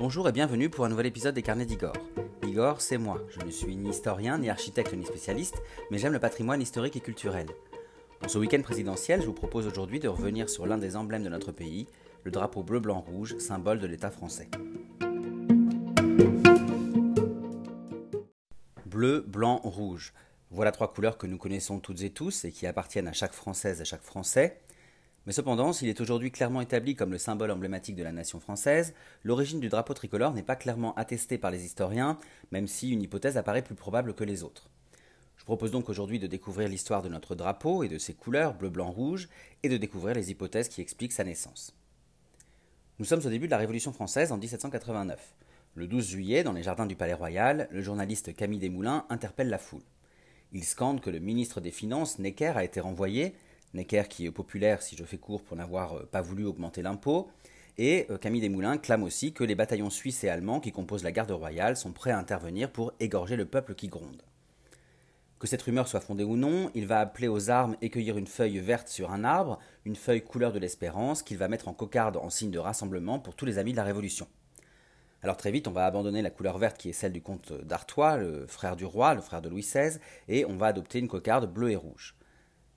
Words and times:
Bonjour 0.00 0.26
et 0.26 0.32
bienvenue 0.32 0.70
pour 0.70 0.86
un 0.86 0.88
nouvel 0.88 1.04
épisode 1.04 1.34
des 1.34 1.42
Carnets 1.42 1.66
d'Igor. 1.66 1.92
Igor, 2.42 2.80
c'est 2.80 2.96
moi. 2.96 3.20
Je 3.28 3.44
ne 3.44 3.50
suis 3.50 3.76
ni 3.76 3.90
historien, 3.90 4.38
ni 4.38 4.48
architecte, 4.48 4.94
ni 4.94 5.04
spécialiste, 5.04 5.60
mais 5.90 5.98
j'aime 5.98 6.14
le 6.14 6.18
patrimoine 6.18 6.62
historique 6.62 6.96
et 6.96 7.00
culturel. 7.00 7.48
Dans 8.22 8.28
ce 8.28 8.38
week-end 8.38 8.62
présidentiel, 8.62 9.20
je 9.20 9.26
vous 9.26 9.34
propose 9.34 9.66
aujourd'hui 9.66 10.00
de 10.00 10.08
revenir 10.08 10.48
sur 10.48 10.66
l'un 10.66 10.78
des 10.78 10.96
emblèmes 10.96 11.22
de 11.22 11.28
notre 11.28 11.52
pays, 11.52 11.86
le 12.24 12.30
drapeau 12.30 12.62
bleu-blanc-rouge, 12.62 13.36
symbole 13.40 13.78
de 13.78 13.86
l'État 13.86 14.10
français. 14.10 14.48
Bleu, 18.86 19.20
blanc, 19.28 19.60
rouge. 19.62 20.14
Voilà 20.50 20.72
trois 20.72 20.90
couleurs 20.90 21.18
que 21.18 21.26
nous 21.26 21.36
connaissons 21.36 21.78
toutes 21.78 22.00
et 22.00 22.10
tous 22.10 22.46
et 22.46 22.52
qui 22.52 22.66
appartiennent 22.66 23.08
à 23.08 23.12
chaque 23.12 23.34
Française 23.34 23.82
et 23.82 23.84
chaque 23.84 24.02
Français. 24.02 24.62
Mais 25.26 25.32
cependant, 25.32 25.72
s'il 25.72 25.88
est 25.88 26.00
aujourd'hui 26.00 26.30
clairement 26.30 26.60
établi 26.60 26.94
comme 26.94 27.12
le 27.12 27.18
symbole 27.18 27.50
emblématique 27.50 27.96
de 27.96 28.02
la 28.02 28.12
nation 28.12 28.40
française, 28.40 28.94
l'origine 29.22 29.60
du 29.60 29.68
drapeau 29.68 29.92
tricolore 29.92 30.32
n'est 30.32 30.42
pas 30.42 30.56
clairement 30.56 30.94
attestée 30.94 31.38
par 31.38 31.50
les 31.50 31.64
historiens, 31.64 32.18
même 32.52 32.66
si 32.66 32.90
une 32.90 33.02
hypothèse 33.02 33.36
apparaît 33.36 33.62
plus 33.62 33.74
probable 33.74 34.14
que 34.14 34.24
les 34.24 34.42
autres. 34.42 34.70
Je 35.36 35.44
propose 35.44 35.70
donc 35.70 35.88
aujourd'hui 35.88 36.18
de 36.18 36.26
découvrir 36.26 36.68
l'histoire 36.68 37.02
de 37.02 37.08
notre 37.08 37.34
drapeau 37.34 37.82
et 37.82 37.88
de 37.88 37.98
ses 37.98 38.14
couleurs 38.14 38.54
bleu, 38.54 38.70
blanc, 38.70 38.90
rouge, 38.90 39.28
et 39.62 39.68
de 39.68 39.76
découvrir 39.76 40.14
les 40.14 40.30
hypothèses 40.30 40.68
qui 40.68 40.80
expliquent 40.80 41.12
sa 41.12 41.24
naissance. 41.24 41.74
Nous 42.98 43.06
sommes 43.06 43.24
au 43.24 43.30
début 43.30 43.46
de 43.46 43.50
la 43.50 43.58
Révolution 43.58 43.92
française 43.92 44.32
en 44.32 44.36
1789. 44.36 45.34
Le 45.74 45.86
12 45.86 46.08
juillet, 46.08 46.42
dans 46.42 46.52
les 46.52 46.62
jardins 46.62 46.84
du 46.84 46.96
Palais 46.96 47.14
Royal, 47.14 47.68
le 47.70 47.80
journaliste 47.80 48.34
Camille 48.36 48.58
Desmoulins 48.58 49.06
interpelle 49.08 49.48
la 49.48 49.56
foule. 49.56 49.84
Il 50.52 50.64
scande 50.64 51.00
que 51.00 51.10
le 51.10 51.20
ministre 51.20 51.60
des 51.60 51.70
Finances, 51.70 52.18
Necker, 52.18 52.52
a 52.56 52.64
été 52.64 52.80
renvoyé, 52.80 53.34
Necker 53.74 54.04
qui 54.08 54.26
est 54.26 54.30
populaire, 54.30 54.82
si 54.82 54.96
je 54.96 55.04
fais 55.04 55.18
court, 55.18 55.42
pour 55.42 55.56
n'avoir 55.56 55.96
euh, 55.96 56.08
pas 56.10 56.22
voulu 56.22 56.44
augmenter 56.44 56.82
l'impôt, 56.82 57.28
et 57.78 58.06
euh, 58.10 58.18
Camille 58.18 58.40
Desmoulins 58.40 58.78
clame 58.78 59.02
aussi 59.02 59.32
que 59.32 59.44
les 59.44 59.54
bataillons 59.54 59.90
suisses 59.90 60.24
et 60.24 60.28
allemands 60.28 60.60
qui 60.60 60.72
composent 60.72 61.04
la 61.04 61.12
garde 61.12 61.30
royale 61.30 61.76
sont 61.76 61.92
prêts 61.92 62.10
à 62.10 62.18
intervenir 62.18 62.70
pour 62.70 62.92
égorger 63.00 63.36
le 63.36 63.46
peuple 63.46 63.74
qui 63.74 63.88
gronde. 63.88 64.22
Que 65.38 65.46
cette 65.46 65.62
rumeur 65.62 65.88
soit 65.88 66.02
fondée 66.02 66.24
ou 66.24 66.36
non, 66.36 66.70
il 66.74 66.86
va 66.86 67.00
appeler 67.00 67.26
aux 67.26 67.48
armes 67.48 67.76
et 67.80 67.88
cueillir 67.88 68.18
une 68.18 68.26
feuille 68.26 68.58
verte 68.58 68.88
sur 68.88 69.10
un 69.10 69.24
arbre, 69.24 69.58
une 69.86 69.96
feuille 69.96 70.22
couleur 70.22 70.52
de 70.52 70.58
l'espérance, 70.58 71.22
qu'il 71.22 71.38
va 71.38 71.48
mettre 71.48 71.68
en 71.68 71.72
cocarde 71.72 72.18
en 72.18 72.28
signe 72.28 72.50
de 72.50 72.58
rassemblement 72.58 73.18
pour 73.18 73.34
tous 73.34 73.46
les 73.46 73.56
amis 73.56 73.72
de 73.72 73.78
la 73.78 73.84
Révolution. 73.84 74.28
Alors 75.22 75.38
très 75.38 75.50
vite, 75.50 75.66
on 75.66 75.72
va 75.72 75.86
abandonner 75.86 76.20
la 76.20 76.28
couleur 76.28 76.58
verte 76.58 76.76
qui 76.76 76.90
est 76.90 76.94
celle 76.94 77.12
du 77.12 77.22
comte 77.22 77.52
d'Artois, 77.52 78.18
le 78.18 78.46
frère 78.46 78.76
du 78.76 78.84
roi, 78.84 79.14
le 79.14 79.22
frère 79.22 79.40
de 79.40 79.48
Louis 79.48 79.62
XVI, 79.62 79.98
et 80.28 80.44
on 80.44 80.56
va 80.56 80.66
adopter 80.66 80.98
une 80.98 81.08
cocarde 81.08 81.50
bleue 81.50 81.70
et 81.70 81.76
rouge. 81.76 82.14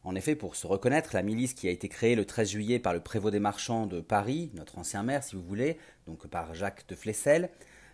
En 0.04 0.16
effet, 0.16 0.36
pour 0.36 0.56
se 0.56 0.68
reconnaître, 0.68 1.12
la 1.14 1.22
milice 1.22 1.54
qui 1.54 1.68
a 1.68 1.72
été 1.72 1.88
créée 1.88 2.16
le 2.16 2.26
13 2.26 2.50
juillet 2.50 2.80
par 2.80 2.94
le 2.94 3.00
prévôt 3.00 3.32
des 3.32 3.40
marchands 3.40 3.86
de 3.86 4.02
Paris, 4.02 4.52
notre 4.54 4.78
ancien 4.78 5.02
maire 5.02 5.24
si 5.24 5.36
vous 5.36 5.44
voulez, 5.44 5.78
donc 6.08 6.28
par 6.28 6.54
Jacques 6.54 6.86
de 6.90 6.96
Flessel, 6.96 7.50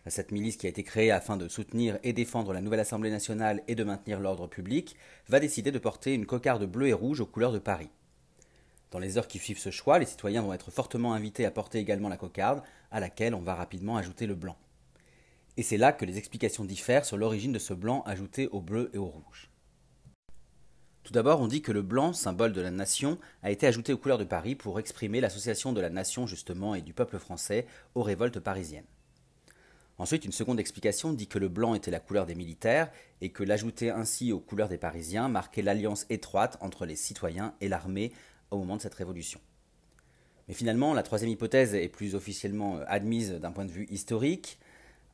cette 0.07 0.31
milice 0.31 0.57
qui 0.57 0.65
a 0.65 0.69
été 0.69 0.83
créée 0.83 1.11
afin 1.11 1.37
de 1.37 1.47
soutenir 1.47 1.99
et 2.03 2.13
défendre 2.13 2.51
la 2.51 2.61
nouvelle 2.61 2.79
Assemblée 2.79 3.11
nationale 3.11 3.61
et 3.67 3.75
de 3.75 3.83
maintenir 3.83 4.19
l'ordre 4.19 4.47
public, 4.47 4.95
va 5.27 5.39
décider 5.39 5.71
de 5.71 5.77
porter 5.77 6.15
une 6.15 6.25
cocarde 6.25 6.65
bleue 6.65 6.87
et 6.87 6.93
rouge 6.93 7.19
aux 7.19 7.27
couleurs 7.27 7.51
de 7.51 7.59
Paris. 7.59 7.89
Dans 8.89 8.99
les 8.99 9.19
heures 9.19 9.27
qui 9.27 9.37
suivent 9.37 9.59
ce 9.59 9.69
choix, 9.69 9.99
les 9.99 10.05
citoyens 10.07 10.41
vont 10.41 10.53
être 10.53 10.71
fortement 10.71 11.13
invités 11.13 11.45
à 11.45 11.51
porter 11.51 11.77
également 11.77 12.09
la 12.09 12.17
cocarde, 12.17 12.63
à 12.89 12.99
laquelle 12.99 13.35
on 13.35 13.41
va 13.41 13.53
rapidement 13.53 13.97
ajouter 13.97 14.25
le 14.25 14.33
blanc. 14.33 14.57
Et 15.57 15.63
c'est 15.63 15.77
là 15.77 15.91
que 15.91 16.05
les 16.05 16.17
explications 16.17 16.65
diffèrent 16.65 17.05
sur 17.05 17.17
l'origine 17.17 17.51
de 17.51 17.59
ce 17.59 17.73
blanc 17.73 18.01
ajouté 18.07 18.47
au 18.47 18.61
bleu 18.61 18.89
et 18.93 18.97
au 18.97 19.05
rouge. 19.05 19.48
Tout 21.09 21.13
d'abord, 21.13 21.41
on 21.41 21.47
dit 21.47 21.63
que 21.63 21.71
le 21.71 21.81
blanc, 21.81 22.13
symbole 22.13 22.53
de 22.53 22.61
la 22.61 22.69
nation, 22.69 23.17
a 23.41 23.49
été 23.49 23.65
ajouté 23.65 23.91
aux 23.91 23.97
couleurs 23.97 24.19
de 24.19 24.23
Paris 24.23 24.53
pour 24.53 24.79
exprimer 24.79 25.21
l'association 25.21 25.73
de 25.73 25.81
la 25.81 25.89
nation 25.89 26.27
justement 26.27 26.75
et 26.75 26.83
du 26.83 26.93
peuple 26.93 27.17
français 27.17 27.65
aux 27.95 28.03
révoltes 28.03 28.39
parisiennes. 28.39 28.85
Ensuite, 29.97 30.23
une 30.23 30.31
seconde 30.31 30.59
explication 30.59 31.11
dit 31.11 31.25
que 31.25 31.39
le 31.39 31.47
blanc 31.47 31.73
était 31.73 31.89
la 31.89 31.99
couleur 31.99 32.27
des 32.27 32.35
militaires 32.35 32.91
et 33.21 33.29
que 33.31 33.41
l'ajouter 33.41 33.89
ainsi 33.89 34.31
aux 34.31 34.39
couleurs 34.39 34.69
des 34.69 34.77
Parisiens 34.77 35.29
marquait 35.29 35.63
l'alliance 35.63 36.05
étroite 36.11 36.59
entre 36.61 36.85
les 36.85 36.95
citoyens 36.95 37.55
et 37.59 37.69
l'armée 37.69 38.13
au 38.51 38.59
moment 38.59 38.77
de 38.77 38.83
cette 38.83 38.93
révolution. 38.93 39.41
Mais 40.47 40.53
finalement, 40.53 40.93
la 40.93 41.01
troisième 41.01 41.31
hypothèse 41.31 41.73
est 41.73 41.89
plus 41.89 42.13
officiellement 42.13 42.77
euh, 42.77 42.83
admise 42.85 43.31
d'un 43.31 43.51
point 43.51 43.65
de 43.65 43.71
vue 43.71 43.87
historique. 43.89 44.59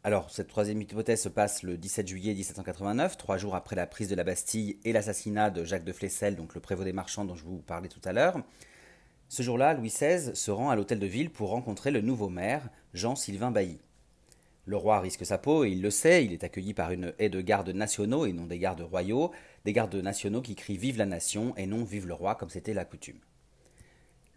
Alors, 0.05 0.29
cette 0.29 0.49
troisième 0.49 0.79
hypothèse 0.83 1.23
se 1.23 1.29
passe 1.29 1.63
le 1.63 1.77
17 1.77 2.07
juillet 2.07 2.35
1789, 2.35 3.17
trois 3.17 3.39
jours 3.39 3.55
après 3.55 3.75
la 3.75 3.87
prise 3.87 4.07
de 4.07 4.13
la 4.13 4.23
Bastille 4.23 4.77
et 4.83 4.93
l'assassinat 4.93 5.49
de 5.49 5.63
Jacques 5.63 5.83
de 5.83 5.91
Flessel, 5.91 6.35
donc 6.35 6.53
le 6.53 6.61
prévôt 6.61 6.83
des 6.83 6.93
marchands 6.93 7.25
dont 7.25 7.33
je 7.33 7.43
vous 7.43 7.57
parlais 7.57 7.89
tout 7.89 8.01
à 8.05 8.13
l'heure. 8.13 8.37
Ce 9.29 9.41
jour-là, 9.41 9.73
Louis 9.73 9.89
XVI 9.89 10.35
se 10.35 10.51
rend 10.51 10.69
à 10.69 10.75
l'hôtel 10.75 10.99
de 10.99 11.07
ville 11.07 11.31
pour 11.31 11.49
rencontrer 11.49 11.89
le 11.89 12.01
nouveau 12.01 12.29
maire, 12.29 12.69
Jean-Sylvain 12.93 13.49
Bailly. 13.49 13.79
Le 14.67 14.77
roi 14.77 14.99
risque 14.99 15.25
sa 15.25 15.39
peau 15.39 15.65
et 15.65 15.71
il 15.71 15.81
le 15.81 15.89
sait, 15.89 16.23
il 16.23 16.33
est 16.33 16.43
accueilli 16.43 16.75
par 16.75 16.91
une 16.91 17.15
haie 17.17 17.29
de 17.29 17.41
gardes 17.41 17.71
nationaux 17.71 18.27
et 18.27 18.31
non 18.31 18.45
des 18.45 18.59
gardes 18.59 18.81
royaux, 18.81 19.31
des 19.63 19.73
gardes 19.73 19.95
nationaux 19.95 20.43
qui 20.43 20.53
crient 20.53 20.77
Vive 20.77 20.99
la 20.99 21.07
nation 21.07 21.55
et 21.57 21.65
non 21.65 21.83
Vive 21.83 22.05
le 22.05 22.13
roi 22.13 22.35
comme 22.35 22.51
c'était 22.51 22.75
la 22.75 22.85
coutume. 22.85 23.17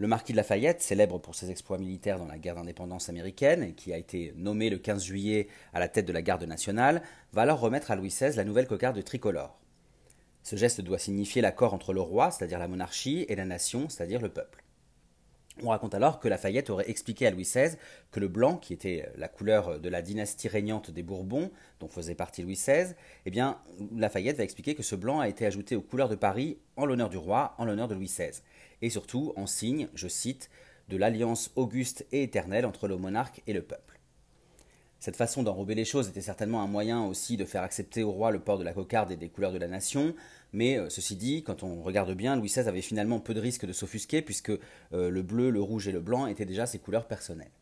Le 0.00 0.06
marquis 0.06 0.30
de 0.30 0.36
Lafayette, 0.36 0.80
célèbre 0.80 1.18
pour 1.18 1.34
ses 1.34 1.50
exploits 1.50 1.76
militaires 1.76 2.20
dans 2.20 2.26
la 2.28 2.38
guerre 2.38 2.54
d'indépendance 2.54 3.08
américaine 3.08 3.64
et 3.64 3.72
qui 3.72 3.92
a 3.92 3.98
été 3.98 4.32
nommé 4.36 4.70
le 4.70 4.78
15 4.78 5.02
juillet 5.02 5.48
à 5.74 5.80
la 5.80 5.88
tête 5.88 6.06
de 6.06 6.12
la 6.12 6.22
garde 6.22 6.44
nationale, 6.44 7.02
va 7.32 7.42
alors 7.42 7.58
remettre 7.58 7.90
à 7.90 7.96
Louis 7.96 8.10
XVI 8.10 8.36
la 8.36 8.44
nouvelle 8.44 8.68
cocarde 8.68 9.02
tricolore. 9.02 9.58
Ce 10.44 10.54
geste 10.54 10.82
doit 10.82 11.00
signifier 11.00 11.42
l'accord 11.42 11.74
entre 11.74 11.92
le 11.92 12.00
roi, 12.00 12.30
c'est-à-dire 12.30 12.60
la 12.60 12.68
monarchie, 12.68 13.26
et 13.28 13.34
la 13.34 13.44
nation, 13.44 13.88
c'est-à-dire 13.88 14.20
le 14.20 14.28
peuple. 14.28 14.62
On 15.62 15.70
raconte 15.70 15.94
alors 15.94 16.20
que 16.20 16.28
Lafayette 16.28 16.70
aurait 16.70 16.88
expliqué 16.88 17.26
à 17.26 17.30
Louis 17.30 17.42
XVI 17.42 17.76
que 18.12 18.20
le 18.20 18.28
blanc, 18.28 18.56
qui 18.56 18.72
était 18.72 19.10
la 19.16 19.28
couleur 19.28 19.80
de 19.80 19.88
la 19.88 20.02
dynastie 20.02 20.48
régnante 20.48 20.90
des 20.90 21.02
Bourbons, 21.02 21.50
dont 21.80 21.88
faisait 21.88 22.14
partie 22.14 22.42
Louis 22.42 22.54
XVI, 22.54 22.94
eh 23.26 23.30
bien, 23.30 23.58
Lafayette 23.96 24.36
va 24.36 24.44
expliquer 24.44 24.74
que 24.74 24.82
ce 24.82 24.94
blanc 24.94 25.20
a 25.20 25.28
été 25.28 25.46
ajouté 25.46 25.74
aux 25.74 25.80
couleurs 25.80 26.08
de 26.08 26.14
Paris 26.14 26.58
en 26.76 26.86
l'honneur 26.86 27.08
du 27.08 27.16
roi, 27.16 27.54
en 27.58 27.64
l'honneur 27.64 27.88
de 27.88 27.94
Louis 27.94 28.06
XVI 28.06 28.40
et 28.82 28.90
surtout 28.90 29.32
en 29.36 29.46
signe, 29.46 29.88
je 29.94 30.08
cite, 30.08 30.50
de 30.88 30.96
l'alliance 30.96 31.50
auguste 31.56 32.06
et 32.12 32.22
éternelle 32.22 32.66
entre 32.66 32.88
le 32.88 32.96
monarque 32.96 33.42
et 33.46 33.52
le 33.52 33.62
peuple. 33.62 33.97
Cette 35.00 35.16
façon 35.16 35.44
d'enrober 35.44 35.76
les 35.76 35.84
choses 35.84 36.08
était 36.08 36.20
certainement 36.20 36.60
un 36.60 36.66
moyen 36.66 37.04
aussi 37.04 37.36
de 37.36 37.44
faire 37.44 37.62
accepter 37.62 38.02
au 38.02 38.10
roi 38.10 38.32
le 38.32 38.40
port 38.40 38.58
de 38.58 38.64
la 38.64 38.72
cocarde 38.72 39.12
et 39.12 39.16
des 39.16 39.28
couleurs 39.28 39.52
de 39.52 39.58
la 39.58 39.68
nation, 39.68 40.12
mais 40.52 40.76
euh, 40.76 40.88
ceci 40.88 41.14
dit, 41.14 41.44
quand 41.44 41.62
on 41.62 41.82
regarde 41.82 42.12
bien, 42.14 42.34
Louis 42.34 42.48
XVI 42.48 42.68
avait 42.68 42.82
finalement 42.82 43.20
peu 43.20 43.32
de 43.32 43.40
risque 43.40 43.64
de 43.64 43.72
s'offusquer 43.72 44.22
puisque 44.22 44.50
euh, 44.50 45.10
le 45.10 45.22
bleu, 45.22 45.50
le 45.50 45.62
rouge 45.62 45.86
et 45.86 45.92
le 45.92 46.00
blanc 46.00 46.26
étaient 46.26 46.46
déjà 46.46 46.66
ses 46.66 46.80
couleurs 46.80 47.06
personnelles. 47.06 47.52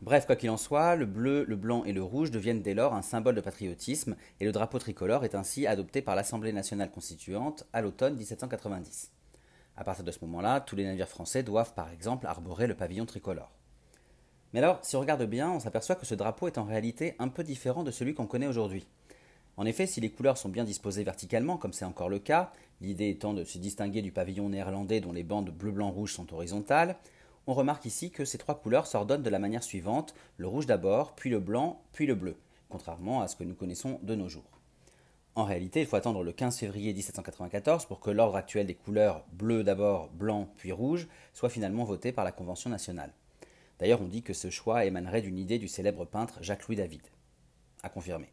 Bref, 0.00 0.24
quoi 0.24 0.34
qu'il 0.34 0.48
en 0.48 0.56
soit, 0.56 0.96
le 0.96 1.04
bleu, 1.04 1.44
le 1.46 1.56
blanc 1.56 1.84
et 1.84 1.92
le 1.92 2.02
rouge 2.02 2.30
deviennent 2.30 2.62
dès 2.62 2.72
lors 2.72 2.94
un 2.94 3.02
symbole 3.02 3.34
de 3.34 3.42
patriotisme 3.42 4.16
et 4.40 4.46
le 4.46 4.52
drapeau 4.52 4.78
tricolore 4.78 5.26
est 5.26 5.34
ainsi 5.34 5.66
adopté 5.66 6.00
par 6.00 6.16
l'Assemblée 6.16 6.54
nationale 6.54 6.90
constituante 6.90 7.66
à 7.74 7.82
l'automne 7.82 8.16
1790. 8.16 9.12
À 9.76 9.84
partir 9.84 10.04
de 10.04 10.10
ce 10.10 10.20
moment-là, 10.22 10.60
tous 10.60 10.74
les 10.74 10.84
navires 10.84 11.08
français 11.08 11.42
doivent 11.42 11.74
par 11.74 11.90
exemple 11.90 12.26
arborer 12.26 12.66
le 12.66 12.74
pavillon 12.74 13.04
tricolore. 13.04 13.59
Mais 14.52 14.58
alors, 14.60 14.80
si 14.82 14.96
on 14.96 15.00
regarde 15.00 15.24
bien, 15.24 15.50
on 15.50 15.60
s'aperçoit 15.60 15.94
que 15.94 16.06
ce 16.06 16.14
drapeau 16.14 16.48
est 16.48 16.58
en 16.58 16.64
réalité 16.64 17.14
un 17.18 17.28
peu 17.28 17.44
différent 17.44 17.84
de 17.84 17.90
celui 17.90 18.14
qu'on 18.14 18.26
connaît 18.26 18.48
aujourd'hui. 18.48 18.86
En 19.56 19.66
effet, 19.66 19.86
si 19.86 20.00
les 20.00 20.10
couleurs 20.10 20.38
sont 20.38 20.48
bien 20.48 20.64
disposées 20.64 21.04
verticalement, 21.04 21.56
comme 21.56 21.72
c'est 21.72 21.84
encore 21.84 22.08
le 22.08 22.18
cas, 22.18 22.52
l'idée 22.80 23.10
étant 23.10 23.34
de 23.34 23.44
se 23.44 23.58
distinguer 23.58 24.02
du 24.02 24.10
pavillon 24.10 24.48
néerlandais 24.48 25.00
dont 25.00 25.12
les 25.12 25.22
bandes 25.22 25.50
bleu-blanc-rouge 25.50 26.14
sont 26.14 26.32
horizontales, 26.32 26.96
on 27.46 27.54
remarque 27.54 27.84
ici 27.84 28.10
que 28.10 28.24
ces 28.24 28.38
trois 28.38 28.54
couleurs 28.60 28.86
s'ordonnent 28.86 29.22
de 29.22 29.30
la 29.30 29.38
manière 29.38 29.62
suivante, 29.62 30.14
le 30.36 30.46
rouge 30.46 30.66
d'abord, 30.66 31.14
puis 31.14 31.30
le 31.30 31.40
blanc, 31.40 31.82
puis 31.92 32.06
le 32.06 32.14
bleu, 32.14 32.36
contrairement 32.68 33.22
à 33.22 33.28
ce 33.28 33.36
que 33.36 33.44
nous 33.44 33.54
connaissons 33.54 33.98
de 34.02 34.14
nos 34.14 34.28
jours. 34.28 34.60
En 35.34 35.44
réalité, 35.44 35.80
il 35.80 35.86
faut 35.86 35.96
attendre 35.96 36.24
le 36.24 36.32
15 36.32 36.58
février 36.58 36.92
1794 36.92 37.86
pour 37.86 38.00
que 38.00 38.10
l'ordre 38.10 38.36
actuel 38.36 38.66
des 38.66 38.74
couleurs 38.74 39.24
bleu 39.32 39.62
d'abord, 39.62 40.08
blanc 40.10 40.48
puis 40.56 40.72
rouge 40.72 41.06
soit 41.34 41.50
finalement 41.50 41.84
voté 41.84 42.12
par 42.12 42.24
la 42.24 42.32
Convention 42.32 42.68
nationale. 42.68 43.12
D'ailleurs, 43.80 44.02
on 44.02 44.08
dit 44.08 44.22
que 44.22 44.34
ce 44.34 44.50
choix 44.50 44.84
émanerait 44.84 45.22
d'une 45.22 45.38
idée 45.38 45.58
du 45.58 45.66
célèbre 45.66 46.04
peintre 46.04 46.38
Jacques-Louis 46.42 46.76
David. 46.76 47.00
À 47.82 47.88
confirmer. 47.88 48.30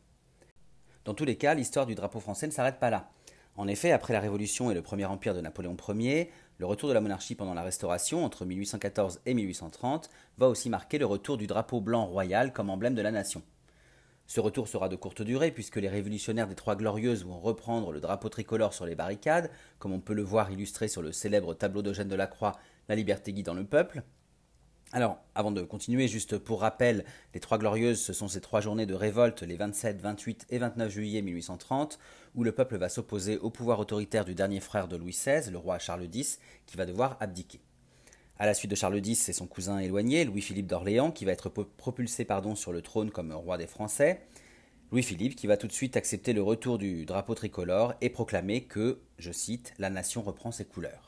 Dans 1.06 1.14
tous 1.14 1.24
les 1.24 1.38
cas, 1.38 1.54
l'histoire 1.54 1.86
du 1.86 1.96
drapeau 1.96 2.20
français 2.20 2.48
ne 2.48 2.52
s'arrête 2.52 2.80
pas 2.80 2.90
là. 2.90 3.10
En 3.56 3.70
effet, 3.70 3.92
après 3.92 4.12
la 4.12 4.20
Révolution 4.20 4.70
et 4.70 4.74
le 4.74 4.82
Premier 4.82 5.06
Empire 5.06 5.34
de 5.34 5.40
Napoléon 5.40 5.78
Ier, 5.96 6.30
le 6.58 6.66
retour 6.66 6.90
de 6.90 6.94
la 6.94 7.00
monarchie 7.00 7.34
pendant 7.34 7.54
la 7.54 7.64
Restauration, 7.64 8.26
entre 8.26 8.46
1814 8.46 9.22
et 9.26 9.34
1830, 9.34 10.10
va 10.38 10.50
aussi 10.50 10.70
marquer 10.70 10.98
le 10.98 11.06
retour 11.06 11.38
du 11.38 11.48
drapeau 11.48 11.80
blanc 11.80 12.06
royal 12.06 12.52
comme 12.52 12.70
emblème 12.70 12.94
de 12.94 13.02
la 13.02 13.12
nation. 13.12 13.42
Ce 14.28 14.42
retour 14.42 14.68
sera 14.68 14.90
de 14.90 14.98
courte 14.98 15.22
durée 15.22 15.52
puisque 15.52 15.78
les 15.78 15.88
révolutionnaires 15.88 16.48
des 16.48 16.56
Trois 16.56 16.76
Glorieuses 16.76 17.24
vont 17.24 17.40
reprendre 17.40 17.94
le 17.94 18.02
drapeau 18.02 18.28
tricolore 18.28 18.74
sur 18.74 18.86
les 18.86 18.96
barricades, 18.96 19.50
comme 19.80 19.94
on 19.94 20.02
peut 20.02 20.14
le 20.14 20.24
voir 20.24 20.52
illustré 20.52 20.90
sur 20.90 21.02
le 21.02 21.14
célèbre 21.14 21.54
tableau 21.54 21.82
d'Eugène 21.82 22.10
Delacroix 22.10 22.60
La 22.90 22.96
liberté 22.96 23.32
guidant 23.32 23.54
le 23.54 23.64
peuple. 23.64 24.04
Alors, 24.94 25.20
avant 25.36 25.52
de 25.52 25.62
continuer, 25.64 26.08
juste 26.08 26.38
pour 26.38 26.62
rappel, 26.62 27.04
les 27.34 27.42
Trois 27.42 27.58
Glorieuses, 27.58 28.00
ce 28.00 28.14
sont 28.14 28.30
ces 28.30 28.40
trois 28.40 28.62
journées 28.62 28.86
de 28.86 28.94
révolte, 28.94 29.42
les 29.42 29.58
27, 29.58 30.00
28 30.00 30.46
et 30.50 30.60
29 30.60 30.90
juillet 30.90 31.22
1830, 31.22 32.00
où 32.36 32.44
le 32.46 32.54
peuple 32.54 32.78
va 32.78 32.88
s'opposer 32.88 33.38
au 33.38 33.50
pouvoir 33.50 33.80
autoritaire 33.80 34.24
du 34.24 34.34
dernier 34.34 34.62
frère 34.62 34.88
de 34.88 34.96
Louis 34.96 35.12
XVI, 35.12 35.52
le 35.52 35.58
roi 35.58 35.78
Charles 35.78 36.08
X, 36.14 36.40
qui 36.66 36.78
va 36.78 36.86
devoir 36.86 37.18
abdiquer. 37.20 37.60
À 38.40 38.46
la 38.46 38.54
suite 38.54 38.72
de 38.72 38.76
Charles 38.76 39.06
X, 39.06 39.20
c'est 39.20 39.34
son 39.34 39.46
cousin 39.46 39.80
éloigné, 39.80 40.24
Louis-Philippe 40.24 40.68
d'Orléans, 40.68 41.12
qui 41.12 41.26
va 41.26 41.34
être 41.34 41.50
propulsé 41.50 42.24
pardon, 42.24 42.56
sur 42.56 42.72
le 42.72 42.82
trône 42.82 43.12
comme 43.12 43.34
roi 43.34 43.58
des 43.58 43.68
Français. 43.68 44.22
Louis-Philippe 44.92 45.36
qui 45.36 45.48
va 45.48 45.58
tout 45.58 45.68
de 45.68 45.74
suite 45.74 45.98
accepter 45.98 46.32
le 46.32 46.42
retour 46.42 46.78
du 46.78 47.06
drapeau 47.06 47.36
tricolore 47.36 47.94
et 48.00 48.10
proclamer 48.10 48.64
que, 48.64 49.00
je 49.20 49.34
cite, 49.34 49.74
la 49.80 49.90
nation 49.90 50.22
reprend 50.22 50.54
ses 50.54 50.64
couleurs. 50.64 51.07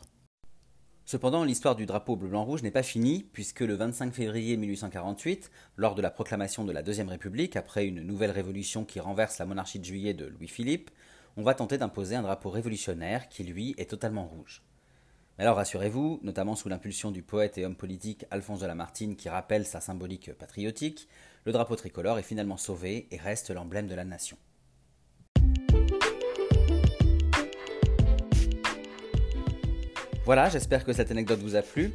Cependant, 1.11 1.43
l'histoire 1.43 1.75
du 1.75 1.87
drapeau 1.87 2.15
bleu-blanc-rouge 2.15 2.61
n'est 2.61 2.69
pas 2.69 2.83
finie, 2.83 3.27
puisque 3.33 3.61
le 3.61 3.73
25 3.73 4.13
février 4.13 4.57
1848, 4.57 5.49
lors 5.75 5.95
de 5.95 6.03
la 6.03 6.11
proclamation 6.11 6.65
de 6.65 6.71
la 6.71 6.83
Deuxième 6.83 7.09
République, 7.09 7.55
après 7.55 7.87
une 7.87 8.03
nouvelle 8.03 8.29
révolution 8.29 8.85
qui 8.85 8.99
renverse 8.99 9.39
la 9.39 9.47
monarchie 9.47 9.79
de 9.79 9.85
juillet 9.85 10.13
de 10.13 10.27
Louis-Philippe, 10.27 10.91
on 11.35 11.41
va 11.41 11.55
tenter 11.55 11.79
d'imposer 11.79 12.15
un 12.15 12.21
drapeau 12.21 12.51
révolutionnaire 12.51 13.27
qui, 13.27 13.43
lui, 13.43 13.73
est 13.79 13.89
totalement 13.89 14.27
rouge. 14.27 14.61
Mais 15.39 15.45
alors 15.45 15.55
rassurez-vous, 15.55 16.19
notamment 16.21 16.55
sous 16.55 16.69
l'impulsion 16.69 17.09
du 17.09 17.23
poète 17.23 17.57
et 17.57 17.65
homme 17.65 17.75
politique 17.75 18.25
Alphonse 18.29 18.59
de 18.59 18.67
Lamartine 18.67 19.15
qui 19.15 19.29
rappelle 19.29 19.65
sa 19.65 19.81
symbolique 19.81 20.31
patriotique, 20.33 21.07
le 21.43 21.51
drapeau 21.51 21.75
tricolore 21.75 22.19
est 22.19 22.21
finalement 22.21 22.57
sauvé 22.57 23.07
et 23.09 23.17
reste 23.17 23.49
l'emblème 23.49 23.87
de 23.87 23.95
la 23.95 24.05
nation. 24.05 24.37
Voilà, 30.29 30.47
j'espère 30.47 30.85
que 30.85 30.93
cette 30.93 31.09
anecdote 31.09 31.39
vous 31.39 31.55
a 31.55 31.63
plu. 31.63 31.91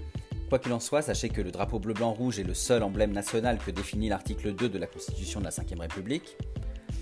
Quoi 0.48 0.58
qu'il 0.58 0.72
en 0.72 0.80
soit, 0.80 1.02
sachez 1.02 1.28
que 1.28 1.40
le 1.40 1.52
drapeau 1.52 1.78
bleu-blanc-rouge 1.78 2.40
est 2.40 2.42
le 2.42 2.52
seul 2.52 2.82
emblème 2.82 3.12
national 3.12 3.58
que 3.58 3.70
définit 3.70 4.08
l'article 4.08 4.56
2 4.56 4.68
de 4.68 4.76
la 4.76 4.88
Constitution 4.88 5.38
de 5.38 5.44
la 5.44 5.50
Ve 5.50 5.78
République. 5.78 6.36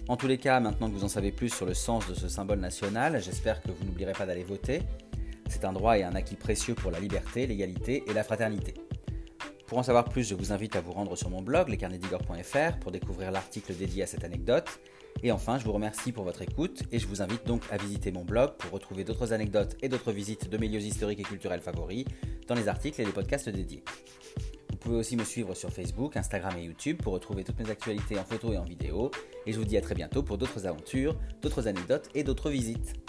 En 0.09 0.19
tous 0.19 0.27
les 0.27 0.37
cas, 0.37 0.61
maintenant 0.61 0.91
que 0.91 0.95
vous 0.95 1.05
en 1.05 1.09
savez 1.09 1.33
plus 1.33 1.49
sur 1.49 1.65
le 1.65 1.73
sens 1.73 2.07
de 2.07 2.13
ce 2.13 2.29
symbole 2.29 2.59
national, 2.59 3.19
j'espère 3.23 3.63
que 3.63 3.71
vous 3.71 3.83
n'oublierez 3.87 4.13
pas 4.13 4.27
d'aller 4.27 4.43
voter. 4.43 4.83
C'est 5.49 5.65
un 5.65 5.73
droit 5.73 5.97
et 5.97 6.03
un 6.03 6.15
acquis 6.15 6.37
précieux 6.37 6.75
pour 6.75 6.91
la 6.91 7.01
liberté, 7.01 7.47
l'égalité 7.47 8.05
et 8.07 8.13
la 8.13 8.25
fraternité. 8.25 8.75
Pour 9.67 9.79
en 9.79 9.83
savoir 9.83 10.11
plus, 10.11 10.29
je 10.29 10.35
vous 10.35 10.53
invite 10.53 10.77
à 10.77 10.83
vous 10.83 10.93
rendre 10.93 11.17
sur 11.17 11.31
mon 11.31 11.41
blog, 11.41 11.71
lescarnedigor.fr, 11.71 12.79
pour 12.79 12.93
découvrir 12.93 13.31
l'article 13.31 13.75
dédié 13.75 14.03
à 14.03 14.07
cette 14.07 14.25
anecdote. 14.25 14.69
Et 15.23 15.31
enfin, 15.31 15.59
je 15.59 15.65
vous 15.65 15.73
remercie 15.73 16.11
pour 16.11 16.25
votre 16.25 16.43
écoute 16.43 16.83
et 16.91 16.99
je 16.99 17.07
vous 17.07 17.23
invite 17.23 17.47
donc 17.47 17.63
à 17.71 17.77
visiter 17.77 18.11
mon 18.11 18.25
blog 18.25 18.57
pour 18.59 18.73
retrouver 18.73 19.05
d'autres 19.05 19.33
anecdotes 19.33 19.77
et 19.81 19.89
d'autres 19.89 20.13
visites 20.13 20.51
de 20.51 20.59
mes 20.59 20.69
lieux 20.69 20.81
historiques 20.81 21.21
et 21.21 21.25
culturels 21.25 21.61
favoris 21.61 22.05
dans 22.49 22.57
les 22.57 22.69
articles 22.69 23.01
et 23.01 23.05
les 23.05 23.13
podcasts 23.13 23.49
dédiés. 23.49 23.85
Vous 24.71 24.77
pouvez 24.77 24.97
aussi 24.97 25.17
me 25.17 25.23
suivre 25.23 25.55
sur 25.55 25.71
Facebook, 25.71 26.17
Instagram 26.17 26.55
et 26.59 26.65
YouTube 26.65 27.01
pour 27.01 27.13
retrouver 27.13 27.45
toutes 27.45 27.61
mes 27.61 27.71
actualités 27.71 28.19
en 28.19 28.25
photo 28.25 28.53
et 28.53 28.59
en 28.59 28.65
vidéo. 28.65 29.13
Et 29.47 29.53
je 29.53 29.59
vous 29.59 29.65
dis 29.65 29.77
à 29.77 29.81
très 29.81 29.95
bientôt 29.95 30.25
pour 30.25 30.39
d'autres 30.39 30.67
aventures, 30.67 31.17
d'autres 31.41 31.69
anecdotes 31.69 32.09
et 32.17 32.25
d'autres 32.25 32.51
visites. 32.51 33.02